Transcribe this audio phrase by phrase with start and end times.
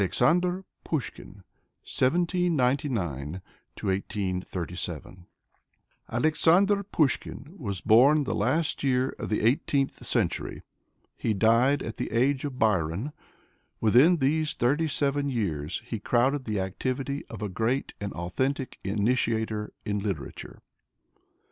[0.19, 1.43] MODERN RUSSIAN
[1.85, 2.05] POETRY
[2.47, 3.43] An Anthology Alexander
[3.83, 5.25] Pushkin (1799 1837)
[6.11, 10.63] Alexander Pushkin was born the last year of the eighteenth century.
[11.15, 13.11] He died at the age of Byron.
[13.79, 19.71] Within these thirty seven years he crowded the activity of a great and authentic initiator
[19.85, 20.63] in literature.